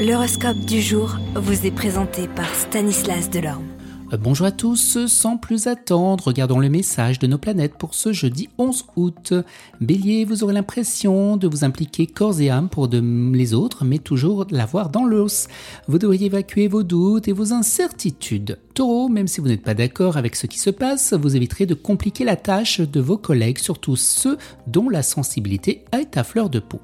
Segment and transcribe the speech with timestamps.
[0.00, 3.66] L'horoscope du jour vous est présenté par Stanislas Delorme.
[4.14, 8.10] Euh, bonjour à tous, sans plus attendre, regardons le message de nos planètes pour ce
[8.14, 9.34] jeudi 11 août.
[9.82, 14.46] Bélier, vous aurez l'impression de vous impliquer corps et âme pour les autres, mais toujours
[14.50, 15.48] l'avoir dans l'os.
[15.86, 18.58] Vous devriez évacuer vos doutes et vos incertitudes.
[18.72, 21.74] Taureau, même si vous n'êtes pas d'accord avec ce qui se passe, vous éviterez de
[21.74, 26.58] compliquer la tâche de vos collègues, surtout ceux dont la sensibilité est à fleur de
[26.58, 26.80] peau.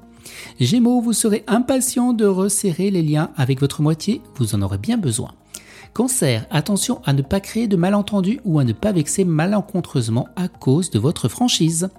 [0.59, 4.97] Gémeaux, vous serez impatient de resserrer les liens avec votre moitié, vous en aurez bien
[4.97, 5.31] besoin.
[5.93, 10.47] Cancer, attention à ne pas créer de malentendus ou à ne pas vexer malencontreusement à
[10.47, 11.89] cause de votre franchise.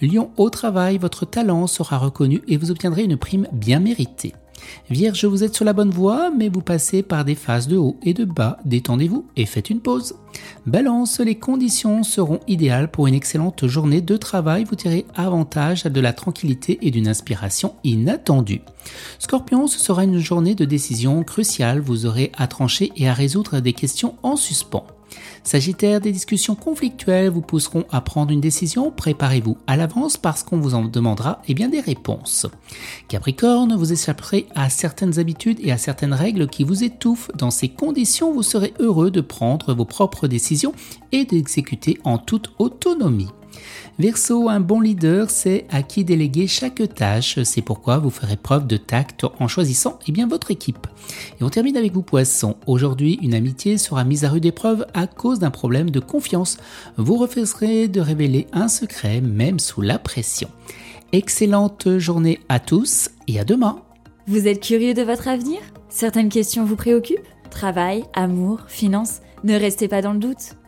[0.00, 4.34] Lion, au travail, votre talent sera reconnu et vous obtiendrez une prime bien méritée.
[4.90, 7.96] Vierge, vous êtes sur la bonne voie, mais vous passez par des phases de haut
[8.02, 8.58] et de bas.
[8.64, 10.14] Détendez-vous et faites une pause.
[10.66, 14.64] Balance, les conditions seront idéales pour une excellente journée de travail.
[14.64, 18.62] Vous tirez avantage de la tranquillité et d'une inspiration inattendue.
[19.18, 21.80] Scorpion, ce sera une journée de décision cruciale.
[21.80, 24.86] Vous aurez à trancher et à résoudre des questions en suspens.
[25.42, 28.90] Sagittaire, des discussions conflictuelles vous pousseront à prendre une décision.
[28.90, 32.46] Préparez-vous à l'avance parce qu'on vous en demandera eh bien, des réponses.
[33.08, 37.30] Capricorne, vous échapperez à certaines habitudes et à certaines règles qui vous étouffent.
[37.36, 40.72] Dans ces conditions, vous serez heureux de prendre vos propres décisions
[41.12, 43.30] et d'exécuter en toute autonomie.
[43.98, 47.40] Verseau, un bon leader sait à qui déléguer chaque tâche.
[47.44, 50.86] C'est pourquoi vous ferez preuve de tact en choisissant eh bien, votre équipe.
[51.40, 52.56] Et on termine avec vous, Poisson.
[52.66, 56.56] Aujourd'hui, une amitié sera mise à rude épreuve à cause d'un problème de confiance.
[56.96, 60.48] Vous refuserez de révéler un secret, même sous la pression.
[61.12, 63.80] Excellente journée à tous et à demain.
[64.26, 65.60] Vous êtes curieux de votre avenir?
[65.88, 67.28] Certaines questions vous préoccupent?
[67.50, 69.20] Travail, amour, finances?
[69.44, 70.56] Ne restez pas dans le doute.